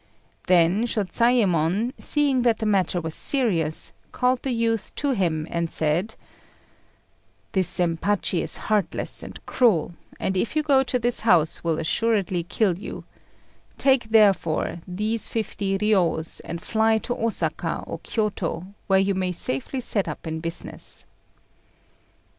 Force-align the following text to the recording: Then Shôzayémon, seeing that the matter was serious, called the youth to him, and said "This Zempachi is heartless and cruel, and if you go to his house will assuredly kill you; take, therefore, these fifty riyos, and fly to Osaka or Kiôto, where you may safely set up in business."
Then 0.47 0.87
Shôzayémon, 0.87 1.93
seeing 1.99 2.41
that 2.41 2.57
the 2.57 2.65
matter 2.65 2.99
was 2.99 3.13
serious, 3.13 3.93
called 4.11 4.41
the 4.41 4.49
youth 4.49 4.95
to 4.95 5.11
him, 5.11 5.45
and 5.47 5.69
said 5.71 6.15
"This 7.51 7.67
Zempachi 7.71 8.41
is 8.41 8.57
heartless 8.65 9.21
and 9.21 9.45
cruel, 9.45 9.93
and 10.19 10.35
if 10.35 10.55
you 10.55 10.63
go 10.63 10.81
to 10.81 10.97
his 11.03 11.19
house 11.19 11.63
will 11.63 11.77
assuredly 11.77 12.41
kill 12.41 12.79
you; 12.79 13.03
take, 13.77 14.05
therefore, 14.09 14.79
these 14.87 15.29
fifty 15.29 15.77
riyos, 15.77 16.41
and 16.45 16.63
fly 16.63 16.97
to 16.97 17.13
Osaka 17.15 17.83
or 17.85 17.99
Kiôto, 17.99 18.73
where 18.87 18.97
you 18.97 19.13
may 19.13 19.31
safely 19.31 19.79
set 19.81 20.07
up 20.07 20.25
in 20.25 20.39
business." 20.39 21.05